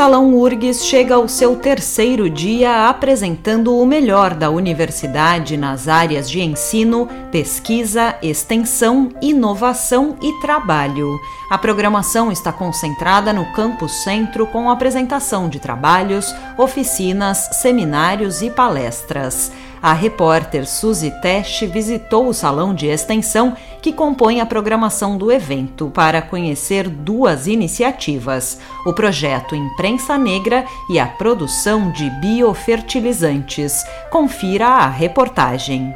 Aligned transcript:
Salão 0.00 0.32
URGS 0.34 0.86
chega 0.86 1.16
ao 1.16 1.28
seu 1.28 1.56
terceiro 1.56 2.30
dia 2.30 2.88
apresentando 2.88 3.76
o 3.76 3.84
melhor 3.84 4.32
da 4.32 4.48
universidade 4.48 5.58
nas 5.58 5.88
áreas 5.88 6.30
de 6.30 6.40
ensino, 6.40 7.06
pesquisa, 7.30 8.16
extensão, 8.22 9.10
inovação 9.20 10.16
e 10.22 10.32
trabalho. 10.40 11.20
A 11.50 11.58
programação 11.58 12.32
está 12.32 12.50
concentrada 12.50 13.30
no 13.30 13.44
Campus 13.52 13.92
Centro 14.02 14.46
com 14.46 14.70
apresentação 14.70 15.50
de 15.50 15.60
trabalhos, 15.60 16.34
oficinas, 16.56 17.36
seminários 17.60 18.40
e 18.40 18.48
palestras. 18.48 19.52
A 19.82 19.94
repórter 19.94 20.68
Suzy 20.68 21.10
Teste 21.22 21.66
visitou 21.66 22.28
o 22.28 22.34
salão 22.34 22.74
de 22.74 22.86
extensão 22.86 23.56
que 23.80 23.94
compõe 23.94 24.38
a 24.38 24.44
programação 24.44 25.16
do 25.16 25.32
evento 25.32 25.90
para 25.94 26.20
conhecer 26.20 26.86
duas 26.86 27.46
iniciativas: 27.46 28.60
o 28.84 28.92
projeto 28.92 29.54
Imprensa 29.54 30.18
Negra 30.18 30.66
e 30.90 30.98
a 30.98 31.06
produção 31.06 31.90
de 31.92 32.10
biofertilizantes. 32.20 33.82
Confira 34.10 34.66
a 34.66 34.86
reportagem. 34.86 35.94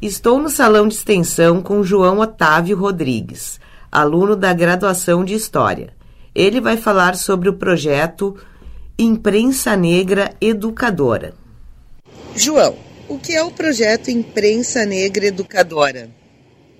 Estou 0.00 0.38
no 0.38 0.48
salão 0.48 0.86
de 0.86 0.94
extensão 0.94 1.60
com 1.60 1.82
João 1.82 2.20
Otávio 2.20 2.78
Rodrigues, 2.78 3.58
aluno 3.90 4.36
da 4.36 4.52
graduação 4.52 5.24
de 5.24 5.34
História. 5.34 5.88
Ele 6.32 6.60
vai 6.60 6.76
falar 6.76 7.16
sobre 7.16 7.48
o 7.48 7.54
projeto 7.54 8.36
Imprensa 8.96 9.74
Negra 9.74 10.30
Educadora. 10.40 11.34
João, 12.36 12.76
o 13.08 13.18
que 13.18 13.34
é 13.34 13.42
o 13.42 13.50
projeto 13.50 14.10
Imprensa 14.10 14.84
Negra 14.84 15.26
Educadora? 15.26 16.08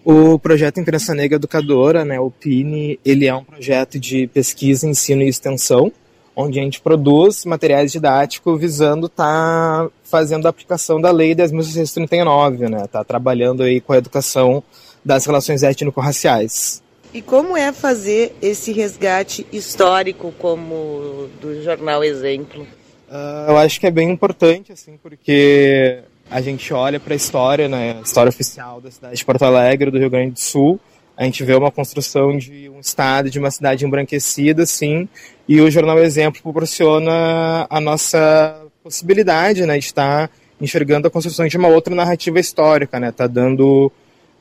O 0.05 0.39
projeto 0.39 0.79
Imprensa 0.79 1.15
Negra 1.15 1.37
Educadora, 1.37 2.05
né, 2.05 2.21
o 2.21 2.31
PINE, 2.31 2.99
ele 3.05 3.27
é 3.27 3.35
um 3.35 3.43
projeto 3.43 3.99
de 3.99 4.29
pesquisa, 4.29 4.87
ensino 4.87 5.23
e 5.23 5.29
extensão, 5.29 5.93
onde 6.35 6.61
a 6.61 6.63
gente 6.63 6.81
produz 6.81 7.45
materiais 7.45 7.91
didáticos 7.91 8.61
visando 8.61 9.07
estar 9.07 9.85
tá 9.85 9.91
fazendo 10.05 10.47
a 10.47 10.51
aplicação 10.51 11.01
da 11.01 11.11
Lei 11.11 11.35
10.639, 11.35 12.69
né, 12.69 12.87
tá 12.87 13.03
trabalhando 13.03 13.63
aí 13.63 13.81
com 13.81 13.93
a 13.93 13.99
educação 13.99 14.63
das 15.05 15.27
relações 15.27 15.63
étnico-raciais. 15.63 16.83
E 17.13 17.23
como 17.23 17.57
é 17.57 17.73
fazer 17.73 18.37
esse 18.43 18.73
resgate 18.73 19.47
histórico 19.53 20.33
como 20.39 21.29
do 21.41 21.63
jornal 21.63 22.05
Exemplo? 22.05 22.67
Uh, 23.09 23.51
eu 23.51 23.57
acho 23.57 23.81
que 23.81 23.87
é 23.87 23.91
bem 23.91 24.11
importante, 24.11 24.73
assim, 24.73 24.99
porque 25.01 26.01
a 26.31 26.41
gente 26.41 26.73
olha 26.73 26.99
para 26.99 27.15
a 27.15 27.17
história, 27.17 27.69
né, 27.69 27.97
a 27.99 28.03
história 28.03 28.31
oficial 28.31 28.81
da 28.81 28.91
cidade 28.91 29.17
de 29.17 29.25
Porto 29.25 29.45
Alegre, 29.45 29.91
do 29.91 29.99
Rio 29.99 30.11
Grande 30.11 30.33
do 30.33 30.41
Sul, 30.41 30.81
a 31.17 31.25
gente 31.25 31.43
vê 31.45 31.55
uma 31.55 31.71
construção 31.71 32.37
de 32.37 32.69
um 32.69 32.81
estado, 32.81 33.31
de 33.31 33.39
uma 33.39 33.51
cidade 33.51 33.87
embranquecida, 33.87 34.67
sim, 34.67 35.09
e 35.49 35.61
o 35.61 35.71
jornal 35.71 35.99
Exemplo 35.99 36.43
proporciona 36.43 37.67
a 37.71 37.81
nossa 37.81 38.63
possibilidade, 38.83 39.65
né, 39.65 39.79
de 39.79 39.87
estar 39.87 40.31
enxergando 40.61 41.09
a 41.09 41.11
construção 41.11 41.47
de 41.47 41.57
uma 41.57 41.69
outra 41.69 41.95
narrativa 41.95 42.39
histórica, 42.39 43.01
né, 43.01 43.13
tá 43.13 43.27
dando 43.27 43.91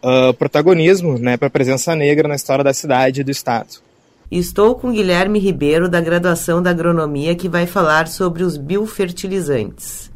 uh, 0.03 0.33
protagonismo, 0.33 1.17
né, 1.17 1.38
para 1.38 1.47
a 1.47 1.52
presença 1.52 1.95
negra 1.95 2.28
na 2.28 2.36
história 2.36 2.63
da 2.63 2.73
cidade 2.73 3.22
e 3.22 3.23
do 3.23 3.31
estado. 3.31 3.86
Estou 4.29 4.75
com 4.75 4.91
Guilherme 4.91 5.38
Ribeiro, 5.40 5.88
da 5.88 6.01
graduação 6.01 6.62
da 6.62 6.72
agronomia, 6.72 7.35
que 7.35 7.47
vai 7.47 7.68
falar 7.68 8.07
sobre 8.07 8.44
os 8.44 8.57
biofertilizantes. 8.57 10.12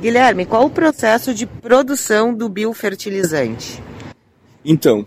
Guilherme, 0.00 0.46
qual 0.46 0.66
o 0.66 0.70
processo 0.70 1.34
de 1.34 1.46
produção 1.46 2.32
do 2.32 2.48
biofertilizante? 2.48 3.82
Então, 4.64 5.04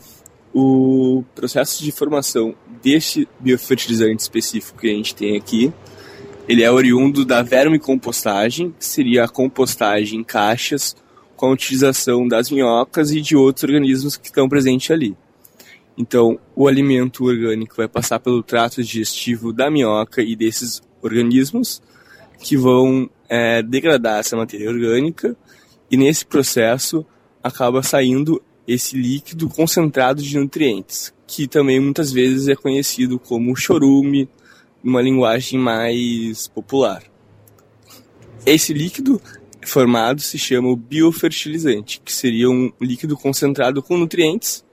o 0.54 1.24
processo 1.34 1.84
de 1.84 1.92
formação 1.92 2.54
deste 2.82 3.28
biofertilizante 3.40 4.22
específico 4.22 4.80
que 4.80 4.90
a 4.90 4.94
gente 4.94 5.16
tem 5.16 5.38
aqui, 5.38 5.72
ele 6.48 6.64
é 6.64 6.72
oriundo 6.72 7.24
da 7.24 7.42
vermicompostagem, 7.42 8.74
que 8.78 8.86
seria 8.86 9.24
a 9.24 9.30
compostagem 9.30 10.20
em 10.20 10.24
caixas 10.24 10.96
com 11.36 11.48
a 11.48 11.52
utilização 11.52 12.28
das 12.28 12.52
minhocas 12.52 13.12
e 13.12 13.22
de 13.22 13.36
outros 13.36 13.64
organismos 13.64 14.18
que 14.18 14.28
estão 14.28 14.50
presentes 14.50 14.92
ali. 14.92 15.16
Então, 15.98 16.40
o 16.56 16.68
alimento 16.68 17.26
orgânico 17.26 17.76
vai 17.76 17.88
passar 17.88 18.20
pelo 18.20 18.44
trato 18.44 18.82
digestivo 18.84 19.54
da 19.54 19.70
minhoca 19.70 20.22
e 20.22 20.36
desses 20.36 20.82
organismos, 21.02 21.82
que 22.40 22.58
vão 22.58 23.10
é, 23.32 23.64
degradar 23.64 24.20
essa 24.20 24.36
matéria 24.36 24.70
orgânica 24.70 25.38
e 25.90 25.96
nesse 25.96 26.26
processo 26.26 27.06
acaba 27.42 27.82
saindo 27.82 28.44
esse 28.68 28.98
líquido 28.98 29.48
concentrado 29.48 30.22
de 30.22 30.38
nutrientes, 30.38 31.14
que 31.26 31.48
também 31.48 31.80
muitas 31.80 32.12
vezes 32.12 32.50
é 32.50 32.56
conhecido 32.56 33.18
como 33.18 33.56
chorume, 33.56 34.28
numa 34.84 35.02
linguagem 35.02 35.58
mais 35.58 36.48
popular. 36.50 37.04
Esse 38.46 38.74
líquido 38.74 39.22
formado 39.66 40.20
se 40.20 40.38
chama 40.38 40.68
o 40.68 40.76
biofertilizante, 40.76 42.02
que 42.04 42.12
seria 42.12 42.50
um 42.50 42.70
líquido 42.82 43.16
concentrado 43.16 43.82
com 43.82 43.98
nutrientes 43.98 44.66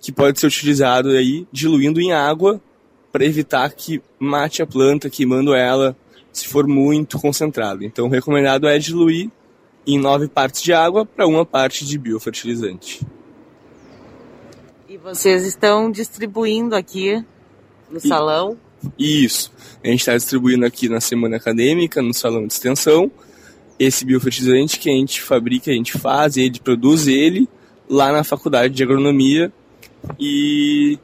que 0.00 0.10
pode 0.10 0.40
ser 0.40 0.48
utilizado 0.48 1.10
aí 1.10 1.46
diluindo 1.52 2.00
em 2.00 2.12
água 2.12 2.60
para 3.12 3.24
evitar 3.24 3.70
que 3.70 4.02
mate 4.18 4.60
a 4.60 4.66
planta, 4.66 5.08
queimando 5.08 5.54
ela 5.54 5.96
se 6.32 6.48
for 6.48 6.66
muito 6.66 7.18
concentrado. 7.18 7.84
Então, 7.84 8.06
o 8.06 8.08
recomendado 8.08 8.66
é 8.66 8.78
diluir 8.78 9.30
em 9.86 9.98
nove 9.98 10.28
partes 10.28 10.62
de 10.62 10.72
água 10.72 11.04
para 11.04 11.26
uma 11.26 11.44
parte 11.44 11.84
de 11.84 11.98
biofertilizante. 11.98 13.04
E 14.88 14.96
vocês 14.96 15.44
estão 15.44 15.90
distribuindo 15.90 16.74
aqui 16.74 17.24
no 17.90 17.98
e, 17.98 18.08
salão? 18.08 18.56
Isso. 18.98 19.52
A 19.82 19.88
gente 19.88 20.00
está 20.00 20.16
distribuindo 20.16 20.64
aqui 20.64 20.88
na 20.88 21.00
semana 21.00 21.36
acadêmica, 21.36 22.00
no 22.00 22.14
salão 22.14 22.46
de 22.46 22.52
extensão, 22.52 23.10
esse 23.78 24.04
biofertilizante 24.04 24.78
que 24.78 24.88
a 24.88 24.92
gente 24.92 25.20
fabrica, 25.20 25.70
a 25.70 25.74
gente 25.74 25.98
faz, 25.98 26.36
ele 26.36 26.60
produz 26.60 27.06
ele 27.06 27.48
lá 27.88 28.12
na 28.12 28.22
faculdade 28.22 28.74
de 28.74 28.82
agronomia 28.82 29.52
e, 30.18 30.98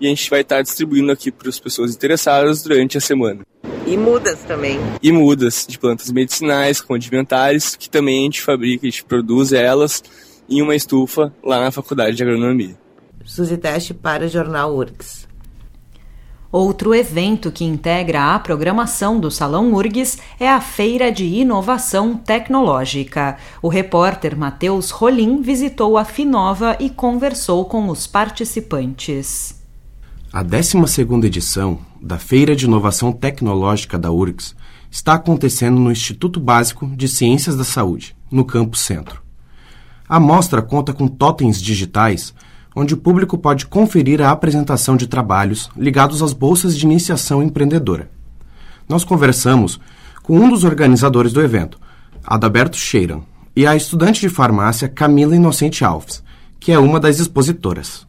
e 0.00 0.06
a 0.06 0.08
gente 0.08 0.28
vai 0.28 0.40
estar 0.40 0.56
tá 0.56 0.62
distribuindo 0.62 1.12
aqui 1.12 1.30
para 1.30 1.48
as 1.48 1.58
pessoas 1.58 1.94
interessadas 1.94 2.62
durante 2.62 2.98
a 2.98 3.00
semana. 3.00 3.46
E 3.86 3.98
mudas 3.98 4.40
também. 4.40 4.78
E 5.02 5.12
mudas 5.12 5.66
de 5.68 5.78
plantas 5.78 6.10
medicinais, 6.10 6.80
condimentares, 6.80 7.76
que 7.76 7.90
também 7.90 8.20
a 8.20 8.22
gente 8.24 8.40
fabrica, 8.40 8.86
a 8.86 8.90
gente 8.90 9.04
produz 9.04 9.52
elas 9.52 10.02
em 10.48 10.62
uma 10.62 10.74
estufa 10.74 11.32
lá 11.42 11.60
na 11.60 11.70
Faculdade 11.70 12.16
de 12.16 12.22
Agronomia. 12.22 12.76
Suzy 13.24 13.58
Teste 13.58 13.92
para 13.92 14.24
o 14.24 14.28
Jornal 14.28 14.74
URGS. 14.74 15.28
Outro 16.50 16.94
evento 16.94 17.50
que 17.50 17.64
integra 17.64 18.34
a 18.34 18.38
programação 18.38 19.18
do 19.18 19.30
Salão 19.30 19.74
URGS 19.74 20.18
é 20.38 20.48
a 20.48 20.60
Feira 20.60 21.10
de 21.10 21.24
Inovação 21.24 22.16
Tecnológica. 22.16 23.36
O 23.60 23.68
repórter 23.68 24.36
Matheus 24.36 24.90
Rolim 24.90 25.42
visitou 25.42 25.98
a 25.98 26.04
Finova 26.04 26.76
e 26.80 26.88
conversou 26.88 27.64
com 27.64 27.88
os 27.88 28.06
participantes. 28.06 29.60
A 30.32 30.44
12ª 30.44 31.24
edição 31.24 31.80
da 32.04 32.18
Feira 32.18 32.54
de 32.54 32.66
Inovação 32.66 33.10
Tecnológica 33.10 33.98
da 33.98 34.10
URGS 34.12 34.54
está 34.90 35.14
acontecendo 35.14 35.80
no 35.80 35.90
Instituto 35.90 36.38
Básico 36.38 36.86
de 36.86 37.08
Ciências 37.08 37.56
da 37.56 37.64
Saúde, 37.64 38.14
no 38.30 38.44
Campo 38.44 38.76
Centro. 38.76 39.22
A 40.06 40.20
mostra 40.20 40.60
conta 40.60 40.92
com 40.92 41.08
totens 41.08 41.62
digitais, 41.62 42.34
onde 42.76 42.92
o 42.92 42.98
público 42.98 43.38
pode 43.38 43.64
conferir 43.64 44.20
a 44.20 44.30
apresentação 44.30 44.98
de 44.98 45.06
trabalhos 45.06 45.70
ligados 45.74 46.22
às 46.22 46.34
bolsas 46.34 46.76
de 46.76 46.84
iniciação 46.84 47.42
empreendedora. 47.42 48.10
Nós 48.86 49.02
conversamos 49.02 49.80
com 50.22 50.38
um 50.38 50.50
dos 50.50 50.62
organizadores 50.62 51.32
do 51.32 51.40
evento, 51.40 51.80
Adalberto 52.22 52.76
Cheiran, 52.76 53.22
e 53.56 53.66
a 53.66 53.74
estudante 53.74 54.20
de 54.20 54.28
farmácia 54.28 54.90
Camila 54.90 55.34
Inocente 55.34 55.82
Alves, 55.82 56.22
que 56.60 56.70
é 56.70 56.78
uma 56.78 57.00
das 57.00 57.18
expositoras. 57.18 58.06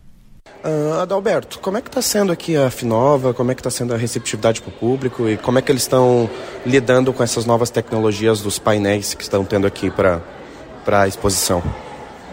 Uh, 0.66 1.00
Adalberto, 1.00 1.60
como 1.60 1.78
é 1.78 1.82
que 1.82 1.90
está 1.90 2.02
sendo 2.02 2.32
aqui 2.32 2.58
a 2.58 2.72
Finova? 2.72 3.36
Como 3.36 3.52
é 3.52 3.54
que 3.54 3.62
está 3.62 3.70
sendo 3.70 3.94
a 3.94 3.98
receptividade 3.98 4.64
para 4.64 4.70
o 4.70 4.72
público? 4.72 5.30
E 5.30 5.38
como 5.38 5.60
é 5.60 5.62
que 5.62 5.72
eles 5.72 5.84
estão 5.84 6.28
lidando 6.66 7.14
com 7.14 7.22
essas 7.22 7.46
novas 7.46 7.70
tecnologias 7.70 8.42
dos 8.42 8.58
painéis 8.58 9.14
que 9.14 9.22
estão 9.22 9.46
tendo 9.46 9.68
aqui 9.68 9.92
para 9.92 10.22
a 10.88 11.08
exposição? 11.08 11.62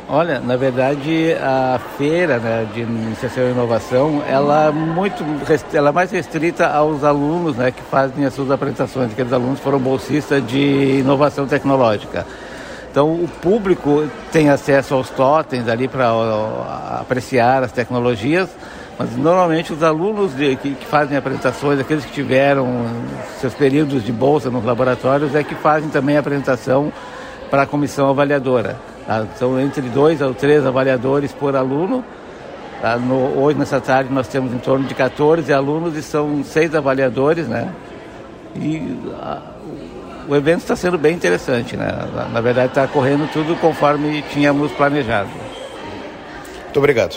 Olha, 0.09 0.41
na 0.41 0.57
verdade, 0.57 1.35
a 1.43 1.79
feira 1.99 2.39
né, 2.39 2.67
de 2.73 2.81
iniciação 2.81 3.45
e 3.49 3.51
inovação, 3.51 4.23
ela 4.27 4.69
é 4.69 4.71
muito, 4.71 5.23
ela 5.75 5.91
é 5.91 5.93
mais 5.93 6.11
restrita 6.11 6.67
aos 6.67 7.05
alunos 7.05 7.57
né, 7.57 7.71
que 7.71 7.83
fazem 7.83 8.25
as 8.25 8.33
suas 8.33 8.51
apresentações, 8.51 9.13
aqueles 9.13 9.33
alunos 9.33 9.61
foram 9.61 9.79
bolsistas 9.79 10.47
de 10.47 11.01
inovação 11.01 11.47
tecnológica. 11.47 12.27
Então 12.93 13.11
o 13.15 13.27
público 13.27 14.07
tem 14.31 14.51
acesso 14.51 14.93
aos 14.93 15.09
totens 15.09 15.67
ali 15.67 15.89
para 15.89 16.11
apreciar 17.01 17.65
as 17.65 17.73
tecnologias, 17.73 18.51
Mas 18.99 19.17
normalmente 19.17 19.73
os 19.73 19.83
alunos 19.83 20.37
de, 20.37 20.55
que, 20.57 20.75
que, 20.75 20.85
fazem 20.85 21.17
apresentações, 21.17 21.81
aqueles 21.81 22.05
que 22.05 22.13
tiveram 22.13 22.85
seus 23.41 23.55
períodos 23.55 24.05
de 24.05 24.13
bolsa 24.13 24.51
nos 24.51 24.63
laboratórios, 24.63 25.35
é 25.35 25.43
que 25.43 25.55
fazem 25.55 25.89
também 25.89 26.19
a 26.19 26.21
apresentação 26.21 26.93
para 27.51 27.63
a 27.63 27.67
comissão 27.67 28.11
avaliadora. 28.11 28.77
Tá? 29.07 29.27
São 29.37 29.59
entre 29.59 29.89
dois 29.89 30.21
ou 30.21 30.35
três 30.35 30.67
avaliadores 30.67 31.33
por 31.33 31.57
aluno. 31.57 32.05
Tá? 32.83 32.99
No, 32.99 33.41
hoje, 33.43 33.59
nessa 33.59 33.81
tarde, 33.81 34.13
nós 34.13 34.29
temos 34.29 34.53
em 34.53 34.59
torno 34.59 34.87
de 34.87 34.95
14 34.95 35.51
alunos 35.51 35.97
e 35.97 36.03
são 36.03 36.45
seis 36.45 36.75
avaliadores, 36.75 37.49
né? 37.49 37.71
E 38.57 38.99
a, 39.21 39.43
o 40.29 40.37
evento 40.37 40.61
está 40.61 40.77
sendo 40.77 40.99
bem 40.99 41.15
interessante, 41.15 41.77
né? 41.77 41.87
Na, 42.15 42.29
na 42.29 42.41
verdade, 42.41 42.69
está 42.69 42.87
correndo 42.87 43.31
tudo 43.33 43.57
conforme 43.57 44.23
tínhamos 44.33 44.71
planejado. 44.73 45.31
Muito 46.65 46.79
obrigado. 46.79 47.17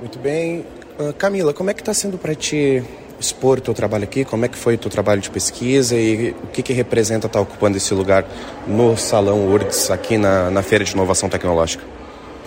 Muito 0.00 0.18
bem. 0.18 0.64
Uh, 0.98 1.12
Camila, 1.12 1.52
como 1.52 1.70
é 1.70 1.74
que 1.74 1.80
está 1.80 1.94
sendo 1.94 2.18
para 2.18 2.34
ti 2.34 2.82
expor 3.18 3.58
o 3.58 3.60
teu 3.60 3.74
trabalho 3.74 4.04
aqui? 4.04 4.24
Como 4.24 4.44
é 4.44 4.48
que 4.48 4.56
foi 4.56 4.74
o 4.74 4.78
teu 4.78 4.90
trabalho 4.90 5.20
de 5.20 5.30
pesquisa 5.30 5.96
e 5.96 6.30
o 6.30 6.46
que, 6.48 6.62
que 6.62 6.72
representa 6.72 7.26
estar 7.26 7.38
tá 7.38 7.40
ocupando 7.40 7.76
esse 7.76 7.92
lugar 7.94 8.24
no 8.66 8.96
Salão 8.96 9.48
URGS, 9.48 9.90
aqui 9.90 10.16
na, 10.16 10.50
na 10.50 10.62
Feira 10.62 10.84
de 10.84 10.92
Inovação 10.92 11.28
Tecnológica? 11.28 11.97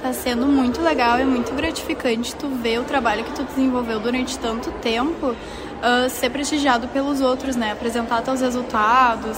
Está 0.01 0.13
sendo 0.13 0.48
muito 0.48 0.81
legal 0.81 1.19
e 1.19 1.24
muito 1.24 1.53
gratificante 1.53 2.33
tu 2.36 2.48
ver 2.48 2.80
o 2.80 2.83
trabalho 2.83 3.24
que 3.24 3.33
tu 3.33 3.44
desenvolveu 3.44 4.00
durante 4.00 4.36
tanto 4.39 4.71
tempo 4.81 5.27
uh, 5.27 6.09
ser 6.09 6.31
prestigiado 6.31 6.88
pelos 6.88 7.21
outros, 7.21 7.56
né? 7.56 7.71
Apresentar 7.71 8.24
teus 8.24 8.42
resultados, 8.42 9.38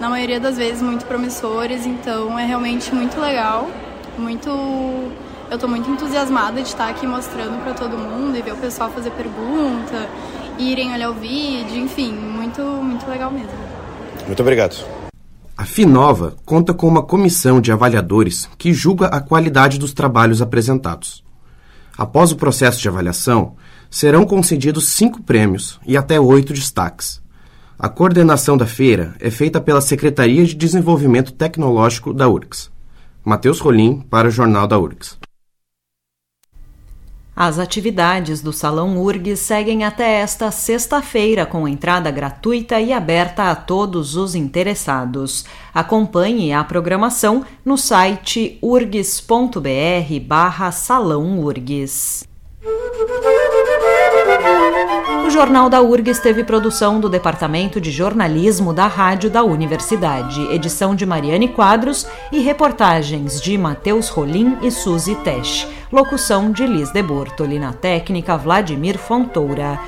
na 0.00 0.08
maioria 0.08 0.38
das 0.38 0.56
vezes 0.56 0.80
muito 0.80 1.04
promissores, 1.06 1.84
então 1.84 2.38
é 2.38 2.46
realmente 2.46 2.94
muito 2.94 3.18
legal, 3.20 3.68
muito 4.16 4.48
eu 4.48 5.54
estou 5.54 5.68
muito 5.68 5.90
entusiasmada 5.90 6.62
de 6.62 6.68
estar 6.68 6.88
aqui 6.88 7.04
mostrando 7.04 7.60
para 7.64 7.74
todo 7.74 7.98
mundo 7.98 8.38
e 8.38 8.42
ver 8.42 8.52
o 8.52 8.56
pessoal 8.58 8.88
fazer 8.90 9.10
pergunta, 9.10 10.08
irem 10.56 10.94
olhar 10.94 11.10
o 11.10 11.14
vídeo, 11.14 11.82
enfim, 11.82 12.12
muito, 12.12 12.62
muito 12.62 13.10
legal 13.10 13.32
mesmo. 13.32 13.58
Muito 14.24 14.40
obrigado. 14.40 14.95
Finova 15.66 16.36
conta 16.46 16.72
com 16.72 16.86
uma 16.86 17.02
comissão 17.02 17.60
de 17.60 17.70
avaliadores 17.70 18.48
que 18.56 18.72
julga 18.72 19.08
a 19.08 19.20
qualidade 19.20 19.78
dos 19.78 19.92
trabalhos 19.92 20.40
apresentados. 20.40 21.22
Após 21.98 22.32
o 22.32 22.36
processo 22.36 22.80
de 22.80 22.88
avaliação, 22.88 23.56
serão 23.90 24.24
concedidos 24.24 24.88
cinco 24.88 25.22
prêmios 25.22 25.78
e 25.86 25.96
até 25.96 26.18
oito 26.18 26.54
destaques. 26.54 27.20
A 27.78 27.90
coordenação 27.90 28.56
da 28.56 28.66
feira 28.66 29.14
é 29.20 29.28
feita 29.28 29.60
pela 29.60 29.82
Secretaria 29.82 30.46
de 30.46 30.54
Desenvolvimento 30.54 31.32
Tecnológico 31.32 32.14
da 32.14 32.26
URGS. 32.26 32.70
Matheus 33.22 33.58
Rolim, 33.58 34.00
para 34.08 34.28
o 34.28 34.30
Jornal 34.30 34.66
da 34.66 34.78
URGS. 34.78 35.18
As 37.38 37.58
atividades 37.58 38.40
do 38.40 38.50
Salão 38.50 38.96
URG 38.96 39.36
seguem 39.36 39.84
até 39.84 40.20
esta 40.20 40.50
sexta-feira 40.50 41.44
com 41.44 41.68
entrada 41.68 42.10
gratuita 42.10 42.80
e 42.80 42.94
aberta 42.94 43.50
a 43.50 43.54
todos 43.54 44.16
os 44.16 44.34
interessados. 44.34 45.44
Acompanhe 45.74 46.54
a 46.54 46.64
programação 46.64 47.44
no 47.62 47.76
site 47.76 48.58
urgs.br 48.62 49.60
barra 50.26 50.72
Salão 50.72 51.38
URGS. 51.40 52.24
O 55.26 55.30
Jornal 55.30 55.68
da 55.68 55.82
URGS 55.82 56.20
teve 56.20 56.44
produção 56.44 57.00
do 57.00 57.08
Departamento 57.08 57.80
de 57.80 57.90
Jornalismo 57.90 58.72
da 58.72 58.86
Rádio 58.86 59.28
da 59.28 59.42
Universidade, 59.42 60.40
edição 60.52 60.94
de 60.94 61.04
Mariane 61.04 61.48
Quadros 61.48 62.06
e 62.30 62.38
reportagens 62.38 63.40
de 63.40 63.58
Matheus 63.58 64.08
Rolim 64.08 64.56
e 64.62 64.70
Suzy 64.70 65.16
Tesch. 65.16 65.66
Locução 65.90 66.52
de 66.52 66.64
Liz 66.64 66.92
de 66.92 67.02
Bortoli 67.02 67.58
na 67.58 67.72
técnica 67.72 68.36
Vladimir 68.36 68.98
Fontoura. 68.98 69.80